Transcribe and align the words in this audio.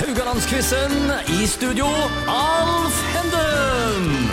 Haugalandsquizen. 0.00 0.92
I 1.42 1.46
studio, 1.46 1.86
Alf 2.28 2.96
Henden. 3.14 4.30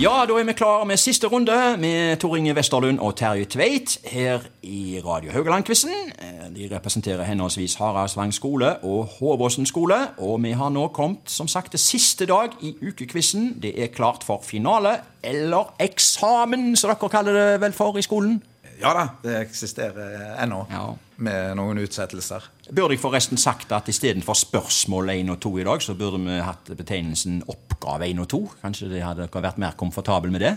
Ja, 0.00 0.24
da 0.28 0.36
er 0.38 0.44
vi 0.44 0.52
klare 0.52 0.84
med 0.86 0.96
siste 1.00 1.26
runde 1.26 1.76
med 1.80 2.16
Tor 2.20 2.36
Inge 2.36 2.52
Westerlund 2.54 3.00
og 3.00 3.16
Terje 3.16 3.44
Tveit 3.44 3.98
her 4.04 4.44
i 4.62 5.00
Radio 5.06 5.32
Haugaland-quizen. 5.32 5.90
Eh, 6.18 6.44
De 6.56 6.68
representerer 6.76 7.24
henholdsvis 7.24 7.74
Haraldsvang 7.74 8.34
skole 8.34 8.76
og 8.84 9.08
Håvåsen 9.18 9.66
skole. 9.66 9.96
Og 10.18 10.42
vi 10.42 10.52
har 10.52 10.68
nå 10.68 10.86
kommet 10.88 11.32
som 11.32 11.48
sagt 11.48 11.70
til 11.70 11.80
siste 11.80 12.26
dag 12.26 12.52
i 12.60 12.74
ukequizen. 12.82 13.56
Det 13.62 13.72
er 13.82 13.86
klart 13.86 14.24
for 14.24 14.44
finale, 14.44 14.98
eller 15.24 15.72
eksamen, 15.80 16.76
som 16.76 16.92
dere 16.92 17.08
kaller 17.08 17.32
det 17.32 17.60
vel 17.60 17.72
for 17.72 17.96
i 17.98 18.02
skolen. 18.02 18.42
Ja 18.78 18.92
da, 18.94 19.04
det 19.24 19.34
eksisterer 19.42 20.36
ennå. 20.42 20.62
Ja. 20.70 20.84
Med 21.18 21.56
noen 21.58 21.80
utsettelser. 21.82 22.44
Burde 22.70 22.94
jeg 22.94 23.02
forresten 23.02 23.40
sagt 23.40 23.72
at 23.74 23.88
istedenfor 23.90 24.38
spørsmål 24.38 25.10
1 25.16 25.32
og 25.34 25.40
2 25.42 25.52
i 25.58 25.64
dag, 25.66 25.82
så 25.82 25.96
burde 25.98 26.20
vi 26.22 26.36
hatt 26.46 26.70
betegnelsen 26.78 27.40
oppgave 27.50 28.06
1 28.06 28.22
og 28.22 28.28
2? 28.30 28.40
Kanskje 28.62 28.90
dere 28.92 29.08
hadde 29.08 29.26
vært 29.34 29.58
mer 29.58 29.74
komfortabel 29.80 30.30
med 30.34 30.46
det? 30.46 30.54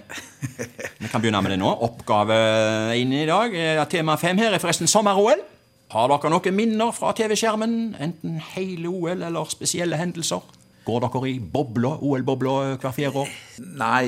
Vi 1.02 1.10
kan 1.10 1.23
begynne 1.23 1.41
med 1.41 1.55
det 1.55 1.62
nå. 1.63 1.72
Oppgave 1.88 2.38
1 2.94 3.18
i 3.23 3.26
dag. 3.30 3.58
Eh, 3.58 3.82
Tema 3.90 4.20
5 4.22 4.44
her 4.44 4.54
er 4.54 4.62
forresten 4.62 4.91
sommer-OL. 4.91 5.41
Har 5.91 6.08
dere 6.08 6.30
noen 6.32 6.55
minner 6.55 6.94
fra 6.96 7.12
TV-skjermen? 7.18 7.77
Enten 7.99 8.38
hele 8.54 8.88
OL 8.91 9.26
eller 9.26 9.49
spesielle 9.52 9.98
hendelser? 9.99 10.46
Går 10.85 11.04
dere 11.04 11.27
i 11.30 11.40
bobla, 11.40 11.98
OL-bobla 12.02 12.54
hver 12.82 12.94
fjerde 12.96 13.26
år? 13.26 13.34
Nei, 13.82 14.05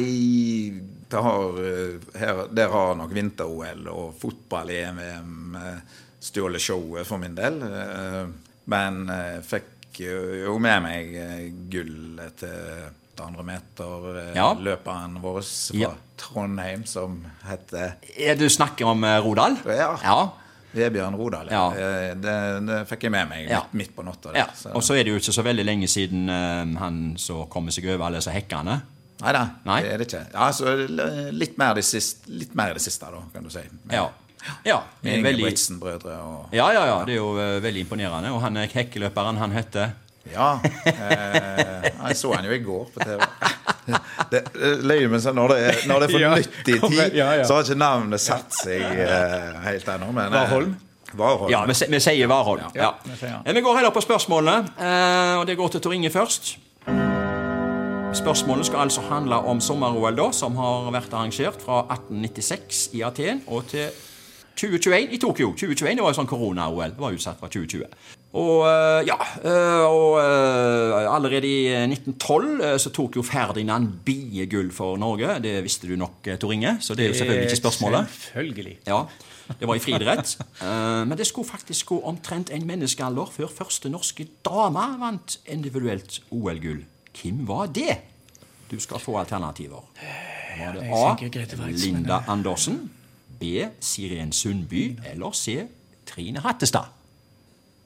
har, 1.21 1.59
eh, 1.65 2.19
her, 2.19 2.47
der 2.51 2.69
har 2.69 2.95
nok 2.95 3.11
vinter-OL 3.13 3.87
og 3.91 4.15
fotball-EM 4.21 5.55
eh, 5.55 5.79
stjålet 6.23 6.61
showet 6.61 7.05
for 7.07 7.17
min 7.21 7.35
del. 7.35 7.61
Eh, 7.61 8.25
Men 8.65 9.07
jeg 9.11 9.41
fikk 9.43 9.99
jo 9.99 10.53
med 10.63 10.81
meg 10.85 11.09
gullet 11.69 12.37
til 12.39 12.85
800 13.17 13.43
meter, 13.43 14.31
Ja. 14.35 14.53
løperen 14.55 15.17
vår 15.21 15.41
fra 15.43 15.77
Ja. 15.77 15.89
Trondheim 16.17 16.85
som 16.87 17.25
heter 17.43 17.95
Er 18.17 18.35
Du 18.35 18.47
snakker 18.49 18.85
om 18.87 19.03
Rodal? 19.03 19.57
Ja. 19.67 19.97
ja. 20.01 20.29
Vebjørn 20.73 21.15
Rodal. 21.19 21.47
Ja. 21.51 21.69
Det, 22.15 22.65
det 22.65 22.87
fikk 22.87 23.03
jeg 23.03 23.11
med 23.11 23.27
meg 23.29 23.49
Ja. 23.49 23.59
midt, 23.73 23.73
midt 23.73 23.95
på 23.95 24.03
natta. 24.07 24.31
ja. 24.33 24.45
Og 24.73 24.81
så 24.81 24.95
er 24.95 25.03
det 25.03 25.11
jo 25.11 25.19
ikke 25.19 25.33
så 25.35 25.43
veldig 25.43 25.65
lenge 25.65 25.87
siden 25.87 26.29
han 26.77 27.15
som 27.17 27.45
kommer 27.49 27.69
seg 27.71 27.85
over 27.93 28.05
alle 28.07 28.17
disse 28.23 28.31
hekkene. 28.31 28.81
Neida, 29.21 29.43
Nei. 29.65 29.81
det 29.83 29.91
er 29.93 29.97
det 30.01 30.07
ikke. 30.07 30.23
Ja, 30.33 30.49
så 30.51 30.73
litt 31.31 31.57
mer 31.57 31.73
det 31.77 31.83
siste, 31.85 32.27
litt 32.33 32.55
mer 32.55 32.73
det 32.73 32.81
siste 32.83 33.05
da, 33.13 33.21
kan 33.33 33.43
du 33.43 33.49
si. 33.49 33.61
Men- 33.85 33.95
Ja. 33.95 34.09
ja. 34.65 34.81
Med 35.01 35.19
Ingebrigtsen-brødre 35.19 36.17
og 36.19 36.49
Ja, 36.53 36.71
ja, 36.73 36.85
ja, 36.85 37.05
det 37.05 37.13
er 37.13 37.17
jo 37.21 37.37
eh, 37.39 37.59
veldig 37.61 37.85
imponerende. 37.85 38.31
Og 38.33 38.41
han 38.41 38.57
er 38.57 38.67
hekkeløperen, 38.67 39.37
han 39.37 39.51
heter 39.51 39.91
Ja. 40.33 40.59
Eh, 40.85 41.83
jeg 42.07 42.15
så 42.17 42.33
han 42.35 42.45
jo 42.45 42.51
i 42.51 42.59
går 42.63 42.85
på 42.93 42.99
TV. 43.03 43.19
Det, 44.31 44.39
løy 44.87 45.19
sånn 45.19 45.35
når 45.35 45.51
det 45.51 45.57
er, 45.59 45.79
når 45.89 45.99
det 45.99 46.05
er 46.07 46.11
for 46.13 46.21
Ja, 46.21 46.35
nyttig 46.39 46.77
tid, 46.87 47.15
ja, 47.17 47.33
ja. 47.35 47.43
så 47.43 47.57
har 47.57 47.65
ikke 47.67 47.75
navnet 47.75 48.21
satt 48.23 48.53
seg 48.55 48.79
eh, 48.81 49.57
helt 49.65 49.89
ennå. 49.91 50.11
men, 50.15 50.31
eh, 50.31 50.39
Warholm? 50.39 50.75
Varholm. 51.13 51.51
Ja, 51.51 51.65
vi, 51.67 51.75
vi 51.91 51.99
sier 51.99 52.27
Warholm. 52.31 52.63
Ja. 52.75 52.93
Vi. 53.03 53.27
Eh, 53.27 53.61
går 53.61 53.75
heller 53.81 53.91
på 53.91 54.01
spørsmålene, 54.01 54.71
eh, 54.79 55.33
og 55.41 55.45
det 55.49 55.57
går 55.59 55.69
til 55.75 55.81
Tor 55.83 55.93
Inge 55.93 56.09
først. 56.13 56.55
Spørsmålet 58.13 58.65
skal 58.65 58.85
altså 58.85 59.01
handle 59.01 59.35
om 59.35 59.61
sommer-OL, 59.61 60.13
da, 60.13 60.27
som 60.37 60.53
har 60.55 60.91
vært 60.93 61.13
arrangert 61.17 61.61
fra 61.65 61.79
1896 61.95 62.91
i 62.93 63.01
Aten 63.01 63.41
og 63.49 63.65
til 63.71 63.87
2021 64.53 65.15
i 65.15 65.17
Tokyo. 65.17 65.49
2021 65.57 65.97
det 65.97 66.03
var 66.05 66.13
jo 66.13 66.17
sånn 66.19 66.29
korona-OL. 66.29 66.93
Det 66.93 67.01
var 67.01 67.15
utsatt 67.17 67.41
fra 67.41 67.49
2020. 67.49 67.87
Og 68.37 68.67
eh, 68.69 68.99
ja, 69.09 69.17
eh, 69.41 69.81
og 69.87 70.19
eh, 70.21 71.09
allerede 71.09 71.49
i 71.49 71.65
1912 71.87 72.53
eh, 72.53 72.77
så 72.85 72.93
tok 72.93 73.17
jo 73.17 73.25
Ferdinand 73.25 73.89
Bie 74.05 74.45
gull 74.51 74.69
for 74.73 75.01
Norge. 75.01 75.39
Det 75.41 75.57
visste 75.65 75.89
du 75.89 75.97
nok, 75.97 76.21
Tor 76.37 76.53
Inge, 76.53 76.77
så 76.85 76.93
det 76.93 77.07
er 77.07 77.13
jo 77.15 77.19
selvfølgelig 77.23 77.49
ikke 77.49 77.61
spørsmålet. 77.63 78.15
Selvfølgelig. 78.29 78.77
Ja, 78.93 79.03
det 79.57 79.73
var 79.73 79.75
i 79.81 79.83
friidrett. 79.83 80.37
Men 80.61 81.17
det 81.17 81.27
skulle 81.27 81.49
faktisk 81.49 81.95
gå 81.95 82.01
omtrent 82.13 82.53
en 82.53 82.69
menneskealder 82.69 83.33
før 83.33 83.49
første 83.57 83.89
norske 83.89 84.29
dame 84.45 84.87
vant 85.01 85.39
individuelt 85.49 86.21
OL-gull. 86.29 86.85
Hvem 87.13 87.45
var 87.49 87.69
det? 87.73 88.12
Du 88.73 88.79
skal 88.81 88.99
få 88.99 89.19
alternativer. 89.21 89.83
Var 90.57 90.73
det 90.73 90.89
A. 90.89 91.67
Linda 91.69 92.23
Andersen. 92.27 92.91
B. 93.39 93.43
Siren 93.79 94.31
Sundby. 94.33 94.99
Eller 95.11 95.31
C. 95.31 95.67
Trine 96.09 96.39
Hattestad. 96.39 96.89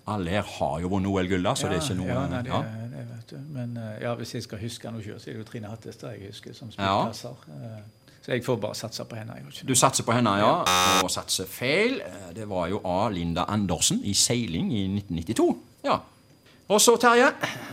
Alle 0.08 0.32
her 0.32 0.44
har 0.48 0.80
jo 0.80 0.88
vunnet 0.88 1.12
OL-gull, 1.12 1.50
så 1.60 1.68
det 1.68 1.82
er 1.82 1.84
ikke 1.84 1.96
noe 2.00 2.08
ja, 2.08 2.22
nei, 2.32 2.40
det, 2.46 2.52
ja. 2.54 2.60
det 2.94 3.02
vet 3.10 3.32
du. 3.34 3.40
Men 3.52 3.74
eh, 3.76 3.98
ja, 4.06 4.14
hvis 4.16 4.32
jeg 4.38 4.46
skal 4.46 4.62
huske 4.62 4.92
noe 4.96 5.04
så 5.04 5.18
er 5.18 5.34
det 5.36 5.42
jo 5.42 5.48
Trine 5.50 5.68
Hattestad 5.68 6.14
jeg 6.16 6.30
husker 6.32 6.56
som 6.56 6.72
spillplasser. 6.72 7.42
Eh, 7.52 7.80
Så 8.24 8.32
jeg 8.36 8.44
får 8.44 8.58
bare 8.60 8.76
satse 8.76 9.04
på 9.08 9.16
henne. 9.16 9.36
Du 9.68 9.76
satser 9.76 10.04
på 10.08 10.16
henne, 10.16 10.34
ja. 10.40 10.54
Og 11.04 11.12
satser 11.12 11.46
feil. 11.48 12.00
Eh, 12.04 12.30
Det 12.36 12.48
var 12.50 12.68
jo 12.72 12.80
A. 12.88 13.10
Linda 13.10 13.44
Andersen 13.48 14.00
i 14.04 14.14
seiling 14.14 14.72
i 14.74 14.86
1992. 14.88 15.50
Ja. 15.84 16.00
Og 16.68 16.82
så, 16.84 16.98
Terje. 17.00 17.30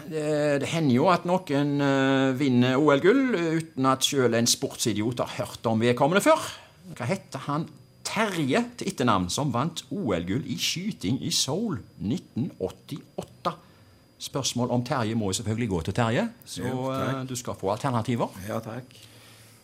Det, 0.07 0.25
det 0.63 0.69
hender 0.71 0.95
jo 0.95 1.09
at 1.11 1.25
noen 1.27 1.81
uh, 1.83 2.35
vinner 2.39 2.77
OL-gull 2.79 3.35
uten 3.35 3.89
at 3.91 4.07
sjøl 4.07 4.37
en 4.39 4.47
sportsidiot 4.47 5.23
har 5.25 5.33
hørt 5.41 5.67
om 5.67 5.83
vedkommende 5.83 6.23
før. 6.23 6.45
Hva 6.95 7.09
heter 7.09 7.43
han 7.49 7.67
Terje 8.05 8.61
til 8.79 8.91
etternavn 8.93 9.31
som 9.33 9.51
vant 9.51 9.83
OL-gull 9.91 10.45
i 10.47 10.59
skyting 10.61 11.19
i 11.25 11.33
Seoul 11.35 11.81
1988? 11.99 13.55
Spørsmål 14.29 14.71
om 14.77 14.85
Terje 14.87 15.17
må 15.19 15.33
jo 15.33 15.39
selvfølgelig 15.41 15.69
gå 15.73 15.81
til 15.89 15.97
Terje, 15.99 16.29
så 16.47 16.63
Jo, 16.63 16.85
eh, 16.95 17.25
du 17.27 17.35
skal 17.37 17.59
få 17.59 17.73
alternativer. 17.75 18.31
Ja, 18.47 18.61
takk. 18.63 18.95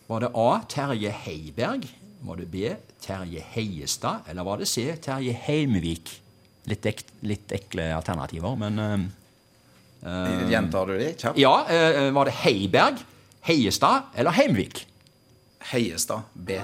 Var 0.09 0.25
det 0.25 0.31
A. 0.35 0.49
Terje 0.67 1.13
Heiberg? 1.23 1.87
Var 2.27 2.41
det 2.41 2.49
B. 2.51 2.75
Terje 3.01 3.45
Heiestad? 3.53 4.27
Eller 4.27 4.43
var 4.43 4.59
det 4.59 4.67
C. 4.67 4.89
Terje 5.01 5.33
Heimevik? 5.47 6.11
Litt, 6.67 6.85
ek, 6.85 7.05
litt 7.25 7.55
ekle 7.55 7.87
alternativer, 7.95 8.59
men 8.59 8.79
eh, 8.79 9.07
Gjentar 10.49 10.89
du 10.89 10.97
det 10.97 11.11
kjapt? 11.21 11.37
Ja, 11.37 11.53
eh, 11.69 12.09
var 12.15 12.25
det 12.25 12.33
Heiberg, 12.41 13.03
Heiestad 13.45 14.09
eller 14.17 14.33
Heimvik? 14.37 14.85
Heiestad. 15.71 16.25
B. 16.33 16.57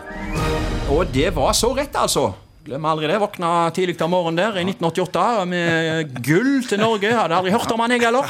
Og 0.90 1.06
det 1.14 1.30
var 1.36 1.54
så 1.54 1.70
rett, 1.78 1.96
altså. 1.96 2.32
Glem 2.68 2.84
aldri 2.90 3.08
det. 3.08 3.20
Våkna 3.22 3.70
tidlig 3.72 3.96
om 4.04 4.12
morgenen 4.12 4.40
der 4.42 4.58
i 4.60 4.66
1988 4.66 5.46
med 5.48 6.18
gull 6.26 6.66
til 6.68 6.82
Norge. 6.82 7.14
Hadde 7.16 7.38
aldri 7.38 7.54
hørt 7.54 7.72
om 7.72 7.80
han, 7.80 7.94
jeg 7.96 8.04
heller. 8.04 8.28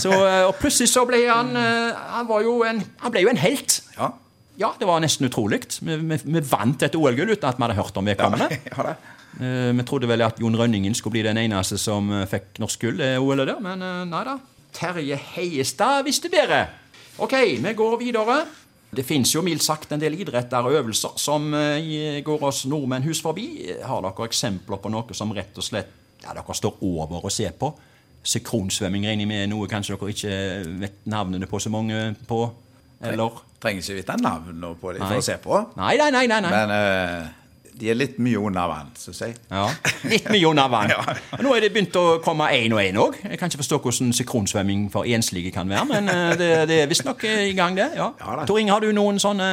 Så, 0.00 0.10
eh, 0.10 0.42
og 0.48 0.56
plutselig 0.58 0.90
så 0.90 1.04
ble 1.06 1.20
han 1.28 1.54
eh, 1.56 2.00
Han, 2.16 2.26
var 2.30 2.42
jo 2.42 2.56
en, 2.66 2.82
han 3.04 3.14
ble 3.14 3.22
jo 3.22 3.30
en 3.30 3.42
helt. 3.42 3.78
Ja. 3.98 4.10
Ja, 4.60 4.72
det 4.78 4.86
var 4.88 5.00
nesten 5.00 5.28
utrolig. 5.28 5.62
Vi, 5.80 5.96
vi, 5.96 6.18
vi 6.24 6.42
vant 6.44 6.82
et 6.84 6.96
OL-gull 6.98 7.32
uten 7.32 7.48
at 7.48 7.56
vi 7.60 7.64
hadde 7.66 7.78
hørt 7.78 7.96
om 8.00 8.08
vedkommende. 8.10 8.50
ja 8.68 8.86
det. 8.90 8.96
Eh, 9.40 9.70
vi 9.72 9.84
trodde 9.88 10.10
vel 10.10 10.24
at 10.26 10.40
Jon 10.40 10.56
Rønningen 10.58 10.94
skulle 10.94 11.16
bli 11.16 11.26
den 11.26 11.40
eneste 11.40 11.78
som 11.80 12.10
eh, 12.12 12.26
fikk 12.28 12.60
norsk 12.62 12.84
gull, 12.84 12.98
det 13.00 13.14
OL-et 13.20 13.48
der, 13.48 13.62
men 13.64 13.84
eh, 13.84 14.02
nei 14.10 14.24
da. 14.28 14.36
Terje 14.72 15.18
Heiestad 15.34 16.04
visste 16.06 16.30
bedre. 16.32 16.66
Ok, 17.22 17.34
vi 17.60 17.72
går 17.76 17.96
videre. 18.00 18.42
Det 18.92 19.04
fins 19.08 19.30
jo 19.32 19.40
mildt 19.44 19.64
sagt 19.64 19.92
en 19.94 20.00
del 20.00 20.18
idretter 20.20 20.66
og 20.68 20.74
øvelser 20.76 21.16
som 21.20 21.52
eh, 21.56 22.20
går 22.24 22.44
oss 22.44 22.66
nordmenn 22.68 23.06
hus 23.06 23.22
forbi. 23.24 23.46
Har 23.84 24.04
dere 24.04 24.28
eksempler 24.28 24.80
på 24.82 24.92
noe 24.92 25.16
som 25.16 25.32
rett 25.32 25.56
og 25.56 25.64
slett 25.64 25.94
ja, 26.22 26.34
dere 26.36 26.56
står 26.56 26.82
over 26.84 27.24
og 27.24 27.32
ser 27.32 27.56
på? 27.56 27.72
Sykronsvømming 28.22 29.06
regner 29.08 29.24
jeg 29.24 29.30
med 29.30 29.48
noe 29.50 29.68
kanskje 29.70 29.96
dere 29.96 30.12
ikke 30.12 30.34
vet 30.84 31.00
navnene 31.08 31.48
på 31.48 31.60
så 31.60 31.72
mange 31.72 32.12
på? 32.28 32.44
Eller? 33.02 33.40
Trenger 33.62 33.82
ikke 33.82 33.96
vite 33.96 34.18
navnene 34.20 34.74
på 34.78 34.92
dem 34.92 35.06
for 35.06 35.22
å 35.22 35.24
se 35.24 35.38
på. 35.42 35.62
Nei, 35.80 35.94
nei, 35.98 36.10
nei. 36.14 36.26
nei, 36.30 36.42
nei. 36.44 36.52
Men 36.52 36.74
eh, 36.76 37.30
de 37.80 37.88
er 37.90 37.96
litt 37.98 38.18
mye 38.22 38.38
under 38.38 38.68
vann, 38.70 38.90
syns 38.98 39.20
jeg. 39.24 39.36
Ja, 39.50 39.66
Litt 40.08 40.28
mye 40.30 40.48
under 40.50 40.68
vann. 40.72 40.92
ja. 40.94 41.14
Nå 41.42 41.54
er 41.56 41.64
det 41.64 41.72
begynt 41.74 41.96
å 41.98 42.18
komme 42.24 42.50
én 42.54 42.74
og 42.76 42.82
én 42.82 42.98
òg. 43.00 43.16
Jeg 43.24 43.40
kan 43.40 43.50
ikke 43.50 43.62
forstå 43.62 43.78
hvordan 43.84 44.12
sikronsvømming 44.16 44.88
for 44.92 45.08
enslige 45.08 45.50
kan 45.54 45.70
være, 45.72 45.86
men 45.90 46.12
eh, 46.12 46.34
det, 46.38 46.50
det 46.70 46.82
er 46.84 46.90
visstnok 46.92 47.24
i 47.28 47.54
gang, 47.58 47.76
det. 47.78 47.90
ja. 47.96 48.10
Ja. 48.20 48.44
Tor 48.46 48.60
Inge, 48.60 48.74
har 48.74 48.84
du 48.84 48.92
noen 48.94 49.18
sånne 49.22 49.48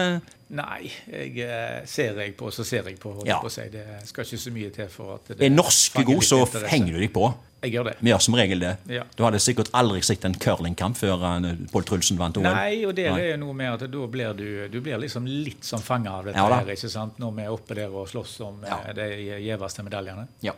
Nei, 0.49 0.89
jeg, 1.05 1.35
eh, 1.45 1.83
ser 1.85 2.15
jeg 2.17 2.31
på, 2.37 2.47
så 2.49 2.63
ser 2.65 2.87
jeg 2.89 2.97
på. 2.99 3.11
Ja. 3.27 3.35
på 3.43 3.51
si. 3.53 3.67
Det 3.69 3.83
skal 4.09 4.25
ikke 4.25 4.39
så 4.41 4.51
mye 4.55 4.71
til 4.73 4.87
for 4.89 5.19
at 5.19 5.27
det 5.37 5.45
Er 5.45 5.51
norske 5.53 6.01
god, 6.07 6.23
så 6.25 6.39
interesse. 6.41 6.71
henger 6.71 6.93
du 6.95 6.99
deg 7.03 7.11
på. 7.13 7.27
Jeg 7.61 7.73
gjør 7.75 7.83
det. 7.89 7.93
Vi 7.99 8.09
gjør 8.09 8.21
som 8.23 8.33
regel 8.39 8.59
det. 8.63 8.71
Ja. 8.87 9.03
Du 9.17 9.23
hadde 9.27 9.39
sikkert 9.43 9.69
aldri 9.75 9.99
sett 10.01 10.23
en 10.25 10.33
curlingkamp 10.33 10.97
før 10.97 11.25
eh, 11.27 11.51
Pål 11.71 11.83
Trulsen 11.85 12.17
vant 12.17 12.37
OL. 12.39 12.47
Nei, 12.47 12.85
og 12.87 12.95
det 12.95 13.05
Nei. 13.11 13.19
er 13.21 13.29
jo 13.33 13.37
noe 13.43 13.53
med 13.53 13.73
at 13.75 13.91
da 13.91 14.07
blir 14.07 14.33
du, 14.33 14.45
du 14.73 14.79
blir 14.81 14.97
liksom 15.03 15.27
litt 15.27 15.63
som 15.67 15.83
fanga 15.83 16.15
av 16.17 16.25
dette 16.31 16.39
Ja 16.39 16.47
her, 16.55 16.71
ikke 16.73 16.89
sant? 16.89 17.19
når 17.19 17.35
vi 17.35 17.45
er 17.45 17.51
oppe 17.53 17.75
der 17.77 17.93
og 17.93 18.07
slåss 18.09 18.39
om 18.47 18.63
Ja. 18.65 18.79
eh, 18.87 18.93
de 18.95 19.09
gjeveste 19.45 19.83
medaljene. 19.85 20.27
Ja. 20.41 20.53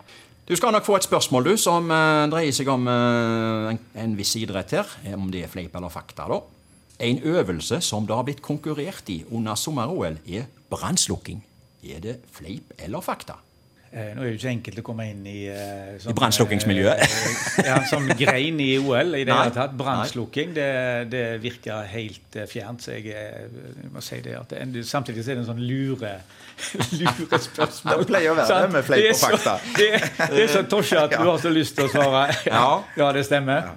Du 0.47 0.55
skal 0.55 0.71
nok 0.71 0.85
få 0.85 0.95
et 0.97 1.03
spørsmål 1.09 1.43
du, 1.51 1.57
som 1.57 1.87
dreier 2.31 2.51
seg 2.55 2.67
om 2.67 2.87
en, 2.87 3.77
en 3.95 4.15
viss 4.17 4.33
idrett 4.35 4.71
her. 4.71 4.85
Om 5.15 5.29
det 5.31 5.43
er 5.45 5.51
fleip 5.51 5.75
eller 5.75 5.89
fakta, 5.93 6.25
da. 6.31 6.39
En 7.01 7.21
øvelse 7.25 7.81
som 7.81 8.05
det 8.07 8.13
har 8.15 8.23
blitt 8.27 8.41
konkurrert 8.45 9.07
i 9.09 9.23
under 9.31 9.55
sommer-OL, 9.57 10.19
er 10.29 10.43
brannslukking. 10.69 11.41
Er 11.83 11.99
det 12.03 12.19
fleip 12.31 12.75
eller 12.79 13.01
fakta? 13.01 13.39
Eh, 13.91 14.13
Nå 14.15 14.21
er 14.21 14.27
det 14.29 14.35
jo 14.35 14.37
ikke 14.37 14.51
enkelt 14.53 14.77
å 14.79 14.83
komme 14.87 15.03
inn 15.11 15.25
i 15.27 15.39
eh, 15.51 15.97
sånn, 15.99 16.13
I 16.13 16.15
brannslukkingsmiljøet. 16.15 17.01
eh, 17.01 17.65
ja, 17.67 17.79
sånn 17.89 18.05
grein 18.15 18.61
i 18.63 18.69
OL 18.79 19.17
i 19.17 19.25
det 19.27 19.33
hele 19.35 19.51
tatt. 19.51 19.73
Brannslukking, 19.75 20.53
det, 20.55 20.67
det 21.11 21.23
virker 21.43 21.89
helt 21.91 22.37
fjernt. 22.47 22.85
Så 22.85 22.93
jeg, 22.95 23.09
jeg 23.11 23.89
må 23.91 23.99
si 24.05 24.21
det 24.23 24.37
at 24.39 24.53
det, 24.71 24.85
Samtidig 24.87 25.25
så 25.25 25.33
er 25.33 25.41
det 25.41 25.43
en 25.43 25.49
sånn 25.49 25.59
lure, 25.67 26.13
lure 27.01 27.41
spørsmål. 27.49 28.05
Det 28.05 28.07
pleier 28.13 28.31
å 28.31 28.37
være 28.39 28.47
sånn, 28.53 28.63
det 28.69 28.73
med 28.77 28.87
fleip 28.87 29.09
og 29.11 29.21
fakta. 29.25 29.57
Det, 29.81 29.91
det 30.37 30.45
er 30.45 30.53
så 30.55 30.63
tosje 30.71 31.01
at 31.01 31.17
du 31.19 31.25
har 31.27 31.41
så 31.43 31.51
lyst 31.51 31.75
til 31.75 31.89
å 31.89 31.91
svare 31.91 32.23
ja, 32.45 32.53
Ja. 32.53 32.65
ja 33.03 33.11
det 33.17 33.25
stemmer. 33.27 33.73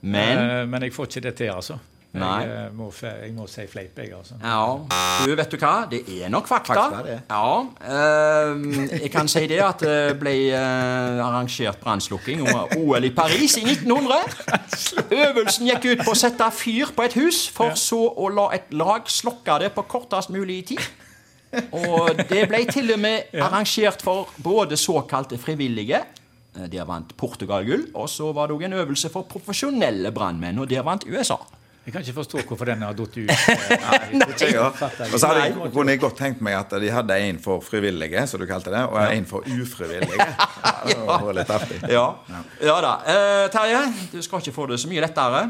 Men 0.00 0.38
Eh, 0.40 0.66
Men 0.72 0.82
jeg 0.88 0.94
får 0.96 1.10
ikke 1.10 1.26
det 1.28 1.34
til, 1.42 1.50
altså. 1.52 1.76
Jeg, 2.10 2.46
eh, 2.50 2.70
må, 2.74 2.88
jeg 2.90 3.30
må 3.36 3.44
si 3.46 3.64
fleip, 3.70 3.98
jeg, 4.02 4.10
altså. 4.16 4.34
Ja, 4.42 4.62
du 5.22 5.34
vet 5.38 5.52
du 5.52 5.56
hva? 5.60 5.74
Det 5.90 6.00
er 6.10 6.30
nok 6.32 6.48
fakta. 6.50 6.74
Fakta, 6.74 7.02
det. 7.06 7.18
Ja, 7.30 7.60
eh, 7.86 8.96
Jeg 9.04 9.10
kan 9.14 9.30
si 9.30 9.44
det 9.46 9.60
at 9.62 9.84
det 9.84 10.16
ble 10.18 10.32
eh, 10.50 11.20
arrangert 11.22 11.78
brannslukking 11.84 12.42
under 12.42 12.74
OL 12.80 13.06
i 13.06 13.12
Paris 13.14 13.54
i 13.60 13.62
1900. 13.62 14.26
Øvelsen 15.20 15.70
gikk 15.70 15.86
ut 15.92 16.02
på 16.08 16.16
å 16.16 16.18
sette 16.18 16.48
fyr 16.50 16.90
på 16.96 17.06
et 17.06 17.14
hus, 17.20 17.44
for 17.54 17.78
så 17.78 18.00
å 18.10 18.32
la 18.34 18.48
et 18.58 18.74
lag 18.74 19.06
slokke 19.06 19.60
det 19.62 19.70
på 19.76 19.86
kortest 19.94 20.34
mulig 20.34 20.64
tid. 20.72 20.82
Og 21.70 22.24
det 22.26 22.42
ble 22.50 22.64
til 22.70 22.90
og 22.94 23.00
med 23.06 23.38
arrangert 23.38 24.02
for 24.02 24.34
både 24.42 24.78
såkalte 24.78 25.38
frivillige. 25.38 26.02
Der 26.58 26.84
vant 26.90 27.14
Portugal 27.14 27.62
gull. 27.66 27.86
Og 27.94 28.10
så 28.10 28.32
var 28.34 28.50
det 28.50 28.58
òg 28.58 28.66
en 28.66 28.78
øvelse 28.82 29.14
for 29.14 29.30
profesjonelle 29.30 30.10
brannmenn, 30.14 30.58
og 30.58 30.70
der 30.70 30.82
vant 30.82 31.06
USA. 31.06 31.38
Jeg 31.80 31.94
kan 31.94 32.02
ikke 32.04 32.12
forstå 32.18 32.42
hvorfor 32.44 32.68
den 32.68 32.82
har 32.84 32.92
datt 32.96 33.14
ut. 33.16 33.30
Nei, 33.30 34.26
fatter 34.28 34.50
jeg. 34.50 34.58
Og 34.60 35.14
så 35.16 35.30
hadde 35.30 35.46
jeg, 35.46 35.70
kunne 35.72 35.94
jeg 35.94 36.00
godt 36.02 36.18
tenkt 36.20 36.42
meg 36.44 36.58
at 36.58 36.74
de 36.82 36.90
hadde 36.92 37.16
en 37.24 37.38
for 37.40 37.64
frivillige, 37.64 38.26
som 38.28 38.42
du 38.42 38.44
kalte 38.50 38.72
det, 38.74 38.82
og 38.90 38.98
en 39.00 39.28
for 39.28 39.48
ufrivillige. 39.48 40.26
Det 40.90 40.96
var 41.06 41.34
litt. 41.36 41.50
Ja, 41.92 42.04
ja 42.64 42.76
da. 42.84 42.92
Eh, 43.04 43.46
Terje, 43.52 43.80
du 44.12 44.20
skal 44.24 44.40
ikke 44.40 44.54
få 44.56 44.66
det 44.70 44.78
så 44.80 44.88
mye 44.88 45.02
lettere. 45.04 45.42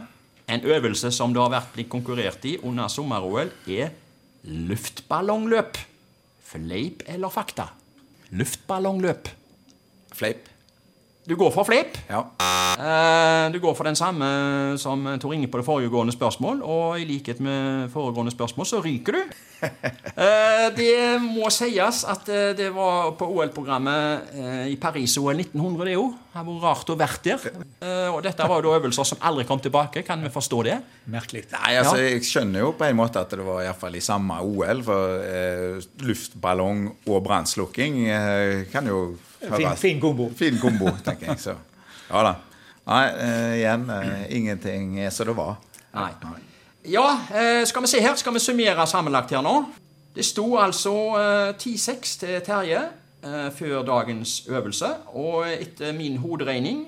En 0.50 0.64
øvelse 0.66 1.12
som 1.14 1.34
det 1.34 1.38
har 1.42 1.52
vært 1.52 1.74
blitt 1.74 1.90
konkurrert 1.92 2.46
i 2.50 2.56
under 2.66 2.90
sommer-OL, 2.90 3.52
er 3.70 3.92
luftballongløp. 4.70 5.78
Fleip 6.50 7.04
eller 7.10 7.30
fakta? 7.30 7.68
Luftballongløp. 8.34 9.30
Fleip. 10.14 10.48
Du 11.28 11.36
går 11.36 11.50
for 11.52 11.68
fleip. 11.68 11.98
Ja. 12.08 12.24
Eh, 12.80 13.52
du 13.52 13.58
går 13.60 13.74
for 13.76 13.84
den 13.84 13.98
samme 13.98 14.26
som 14.80 15.04
Tor 15.20 15.34
Inge 15.36 15.50
på 15.52 15.60
det 15.60 15.66
foregående 15.66 16.14
spørsmål, 16.14 16.62
og 16.64 17.00
i 17.00 17.04
likhet 17.04 17.42
med 17.44 17.90
foregående 17.92 18.32
spørsmål 18.32 18.68
så 18.68 18.82
ryker 18.84 19.18
du. 19.18 19.22
Eh, 20.20 20.66
det 20.72 21.20
må 21.20 21.50
sies 21.52 21.98
at 22.08 22.28
eh, 22.32 22.50
det 22.56 22.70
var 22.72 23.10
på 23.16 23.26
OL-programmet 23.28 24.32
i 24.72 24.76
Paris-OL 24.80 25.36
1900, 25.36 25.84
det 25.84 25.94
jo. 25.98 26.06
Det 26.30 26.38
har 26.38 26.46
vært 26.46 26.64
rart 26.64 26.92
å 26.92 26.96
vært 26.96 27.28
der. 27.28 27.44
Eh, 27.84 28.08
og 28.08 28.20
dette 28.24 28.46
var 28.48 28.60
jo 28.60 28.70
da 28.70 28.78
øvelser 28.80 29.08
som 29.08 29.20
aldri 29.28 29.44
kom 29.48 29.60
tilbake, 29.60 30.02
kan 30.06 30.24
vi 30.24 30.32
forstå 30.32 30.60
det? 30.66 30.76
Merkelig. 31.12 31.44
Nei, 31.52 31.74
altså, 31.76 31.96
Ja. 32.00 32.08
Jeg 32.10 32.24
skjønner 32.28 32.64
jo 32.64 32.72
på 32.76 32.88
en 32.88 32.96
måte 32.96 33.20
at 33.20 33.32
det 33.36 33.44
var 33.44 33.60
i, 33.60 33.68
hvert 33.68 33.80
fall 33.84 33.96
i 34.00 34.04
samme 34.04 34.40
OL, 34.40 34.84
for 34.86 35.24
eh, 35.28 35.88
luftballong 36.08 36.86
og 37.06 37.20
brannslukking 37.28 38.06
eh, 38.08 38.64
kan 38.72 38.88
jo 38.88 39.02
Fin, 39.40 39.76
fin 39.76 40.00
kombo. 40.00 40.30
Fin 40.36 40.58
kombo, 40.60 40.90
tenker 41.04 41.32
jeg. 41.32 41.40
Så 41.40 41.56
ja 42.10 42.22
da. 42.26 42.34
Nei, 42.90 43.04
eh, 43.08 43.56
igjen, 43.60 43.90
eh, 43.90 44.36
ingenting 44.36 44.98
er 45.00 45.10
som 45.14 45.28
det 45.28 45.36
var. 45.36 45.58
Nei. 45.94 46.10
Ja, 46.90 47.04
eh, 47.34 47.64
skal 47.68 47.84
vi 47.84 47.90
se 47.92 48.00
her. 48.00 48.16
Skal 48.16 48.34
vi 48.34 48.42
summere 48.42 48.86
sammenlagt 48.86 49.30
her 49.30 49.44
nå? 49.44 49.54
Det 50.14 50.24
sto 50.26 50.56
altså 50.58 50.94
eh, 51.20 51.52
10-6 51.54 52.18
til 52.24 52.40
Terje 52.46 52.88
før 53.52 53.82
dagens 53.84 54.46
øvelse. 54.48 54.88
Og 55.12 55.44
etter 55.52 55.92
min 55.92 56.16
hoderegning 56.16 56.86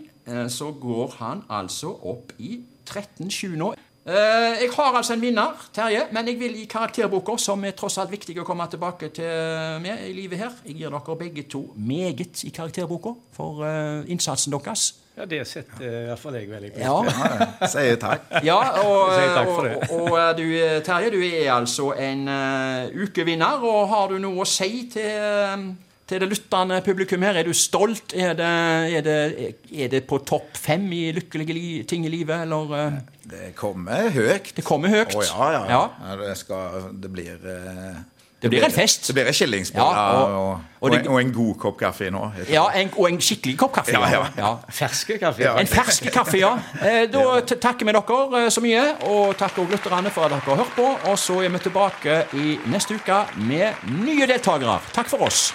så 0.49 0.71
går 0.81 1.17
han 1.19 1.43
altså 1.51 1.91
opp 2.09 2.33
i 2.39 2.55
13-7 2.89 3.53
nå. 3.61 3.75
Eh, 4.03 4.63
jeg 4.63 4.71
har 4.75 4.97
altså 4.99 5.15
en 5.15 5.21
vinner, 5.23 5.59
Terje, 5.75 6.09
men 6.11 6.27
jeg 6.27 6.39
vil 6.41 6.57
i 6.59 6.65
karakterboka, 6.67 7.37
som 7.39 7.63
er 7.65 7.77
tross 7.79 8.01
alt 8.03 8.11
viktig 8.11 8.35
å 8.43 8.47
komme 8.47 8.67
tilbake 8.71 9.13
til 9.15 9.79
med 9.85 10.09
i 10.09 10.15
livet 10.17 10.41
her. 10.41 10.57
Jeg 10.67 10.81
gir 10.81 10.91
dere 10.91 11.19
begge 11.21 11.45
to 11.47 11.69
meget 11.77 12.43
i 12.43 12.51
karakterboka 12.51 13.15
for 13.37 13.63
eh, 13.69 14.11
innsatsen 14.11 14.53
deres. 14.57 14.89
Ja, 15.13 15.27
det 15.29 15.43
setter 15.47 15.85
i 15.85 16.07
hvert 16.09 16.19
fall 16.19 16.37
jeg 16.39 16.49
veldig 16.49 16.71
pris 16.73 16.87
på. 16.87 17.01
Ja, 17.05 17.25
ja. 17.37 17.69
Sier 17.69 17.99
takk. 18.01 18.27
Ja, 18.49 18.59
og, 18.81 19.13
takk 19.13 19.51
for 19.51 19.61
og, 19.61 19.67
det. 19.69 19.91
og, 19.93 20.11
og 20.17 20.39
du, 20.39 20.47
Terje, 20.87 21.11
du 21.13 21.21
er 21.21 21.53
altså 21.53 21.91
en 21.93 22.25
uh, 22.33 23.03
ukevinner. 23.05 23.63
Og 23.63 23.91
har 23.93 24.09
du 24.09 24.17
noe 24.23 24.43
å 24.43 24.49
si 24.49 24.87
til, 24.91 25.11
eh, 25.13 25.67
til 26.09 26.21
det 26.21 26.29
lyttende 26.29 26.81
publikum 26.85 27.23
her? 27.23 27.39
Er 27.41 27.47
du 27.47 27.53
stolt? 27.57 28.13
Er 28.15 28.35
det, 28.39 28.53
er 28.99 29.05
det, 29.07 29.55
er 29.73 29.89
det 29.89 30.03
på 30.11 30.19
topp 30.29 30.57
fem 30.59 30.89
i 30.93 31.05
lykkelige 31.17 31.85
ting 31.89 32.05
i 32.07 32.13
livet, 32.13 32.43
eller? 32.47 32.73
eh? 32.79 32.93
Det 33.33 33.53
kommer 33.57 34.11
høyt. 34.11 34.53
Det 34.57 34.65
kommer 34.67 34.89
høyt. 34.93 35.15
Å 35.15 35.23
ja, 35.25 35.53
ja. 35.55 35.63
Ja. 35.71 35.83
ja. 36.09 36.17
det, 36.25 36.35
skal, 36.41 36.91
det 37.01 37.13
blir 37.15 37.39
eh, 37.39 38.01
Det 38.43 38.51
blir 38.51 38.65
en 38.67 38.75
fest. 38.75 39.07
Det 39.07 39.15
blir 39.15 39.29
en 39.31 39.37
skillingsbolle 39.39 39.95
Ja, 39.95 40.07
og- 40.19 40.35
og, 40.35 40.61
og 40.83 40.91
og, 40.91 40.97
en, 40.99 41.07
og 41.15 41.21
en 41.21 41.31
god 41.33 41.53
kopp 41.63 41.77
kaffe 41.79 42.09
nå. 42.11 42.25
Ja, 42.51 42.65
en, 42.75 42.91
og 42.99 43.07
en 43.07 43.21
skikkelig 43.23 43.55
kopp 43.63 43.77
kaffe. 43.77 43.95
Ja, 43.95 44.25
ja. 44.37 44.49
Ferske 44.75 45.15
kaffe. 45.23 45.45
Ja. 45.47 45.53
En 45.63 45.71
ferske 45.71 46.11
kaffe, 46.11 46.41
ja. 46.43 46.51
Eh, 46.83 47.05
da 47.13 47.23
takker 47.47 47.87
vi 47.87 47.95
dere 47.95 48.51
så 48.51 48.61
mye, 48.65 48.83
og 49.07 49.37
takker 49.39 49.63
også 49.63 49.77
lytterne 49.77 50.11
for 50.11 50.27
at 50.27 50.35
dere 50.35 50.43
har 50.51 50.65
hørt 50.65 50.75
på. 50.75 50.89
Og 51.13 51.19
så 51.23 51.39
er 51.47 51.55
vi 51.55 51.63
tilbake 51.63 52.17
i 52.43 52.57
neste 52.75 52.99
uke 52.99 53.21
med 53.39 53.87
nye 54.03 54.27
deltakere. 54.27 54.81
Takk 54.93 55.07
for 55.15 55.23
oss. 55.31 55.53